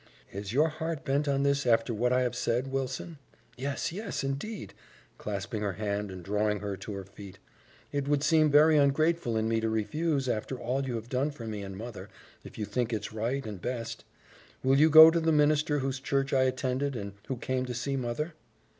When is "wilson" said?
2.71-3.19